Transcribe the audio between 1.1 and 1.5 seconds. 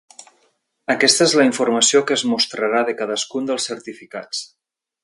és la